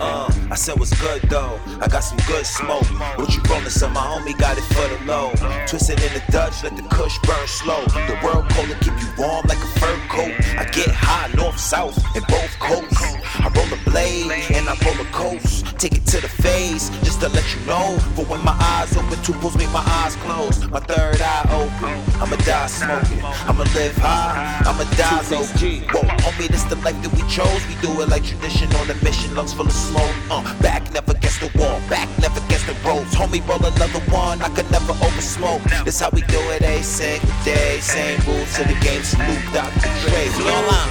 Uh, 0.00 0.32
I 0.50 0.54
said 0.54 0.78
what's 0.78 0.94
good 1.00 1.22
though. 1.22 1.58
I 1.80 1.88
got 1.88 2.00
some 2.00 2.18
good 2.26 2.46
smoke. 2.46 2.84
What 3.18 3.34
you 3.34 3.42
rollin', 3.50 3.70
son? 3.70 3.92
My 3.92 4.00
homie 4.00 4.38
got 4.38 4.56
it 4.56 4.64
for 4.64 4.86
the 4.86 4.98
low. 5.04 5.32
Twisted 5.66 6.00
in 6.00 6.12
the 6.14 6.22
Dutch, 6.30 6.62
let 6.62 6.76
the 6.76 6.82
kush 6.82 7.18
burn 7.24 7.46
slow. 7.46 7.84
The 8.06 8.18
world 8.22 8.48
cold 8.50 8.68
keep 8.80 8.94
you 9.00 9.08
warm 9.18 9.44
like 9.46 9.58
a 9.58 9.70
fur 9.80 9.96
coat. 10.08 10.32
I 10.56 10.64
get 10.70 10.87
south, 11.68 11.98
in 12.16 12.22
both 12.32 12.58
coasts. 12.60 12.96
I 13.44 13.52
roll 13.54 13.68
a 13.68 13.90
blade 13.90 14.32
and 14.56 14.64
I 14.70 14.74
roll 14.88 14.98
a 15.04 15.08
coast. 15.12 15.66
Take 15.76 15.96
it 16.00 16.06
to 16.06 16.18
the 16.20 16.28
face, 16.28 16.88
just 17.04 17.20
to 17.20 17.28
let 17.28 17.44
you 17.54 17.60
know. 17.66 17.98
But 18.16 18.26
when 18.26 18.42
my 18.42 18.56
eyes 18.72 18.96
open, 18.96 19.20
two 19.22 19.34
pulls 19.34 19.54
make 19.54 19.70
my 19.70 19.84
eyes 20.00 20.16
close. 20.24 20.66
My 20.68 20.80
third 20.80 21.20
eye 21.20 21.44
open. 21.52 21.92
I'ma 22.22 22.36
die 22.48 22.66
smoking. 22.68 23.20
I'ma 23.22 23.64
live 23.76 23.96
high. 23.98 24.64
I'ma 24.64 24.84
die 24.96 25.20
low. 25.28 25.44
Whoa, 25.92 26.08
homie, 26.24 26.48
this 26.48 26.64
the 26.64 26.76
life 26.76 26.96
that 27.02 27.12
we 27.12 27.20
chose. 27.28 27.60
We 27.68 27.76
do 27.84 27.92
it 28.00 28.08
like 28.08 28.24
tradition 28.24 28.72
on 28.80 28.88
a 28.88 28.96
mission. 29.04 29.34
Lungs 29.34 29.52
full 29.52 29.66
of 29.66 29.72
smoke. 29.72 30.16
Uh, 30.30 30.40
back 30.62 30.90
never 30.94 31.12
against 31.12 31.40
the 31.40 31.52
wall. 31.58 31.78
Back 31.92 32.08
never 32.18 32.40
against 32.48 32.66
the 32.66 32.76
ropes. 32.80 33.14
Homie, 33.14 33.44
roll 33.44 33.60
another 33.60 34.00
one. 34.08 34.40
I 34.40 34.48
could 34.56 34.70
never 34.70 34.92
over 35.04 35.20
smoke. 35.20 35.60
This 35.84 36.00
how 36.00 36.08
we 36.16 36.22
do 36.32 36.40
it, 36.56 36.62
a 36.62 36.82
single 36.82 37.28
day. 37.44 37.76
Same 37.80 38.18
rules 38.24 38.56
to 38.56 38.64
the 38.64 38.76
game. 38.80 39.04
Snoop 39.04 39.36
Dr. 39.52 39.92
Dre. 40.00 40.32
We 40.32 40.48
online. 40.48 40.87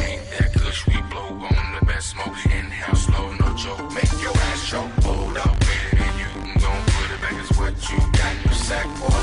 Ain't 0.00 0.22
that 0.30 0.52
we 0.86 1.02
blow 1.10 1.28
on 1.46 1.78
the 1.78 1.84
best 1.86 2.10
smoke? 2.10 2.36
No 3.40 3.54
joke, 3.54 3.92
make 3.92 4.12
your 4.22 4.36
ass 4.36 4.68
choke. 4.68 4.90
Hold 5.04 5.36
up, 5.38 5.58
minute, 5.92 6.14
you 6.18 6.28
can 6.40 6.58
go 6.60 6.68
and 6.70 6.86
put 6.86 7.10
it 7.10 7.20
back. 7.20 7.34
It's 7.34 7.58
what 7.58 7.74
you 7.90 7.98
got 8.12 8.36
in 8.36 8.42
your 8.44 8.52
sack, 8.52 8.86
boy. 9.00 9.17